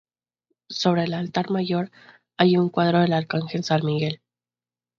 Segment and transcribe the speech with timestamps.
[0.71, 1.91] Sobre el altar mayor
[2.35, 4.19] hay un cuadro del arcángel San Miguel.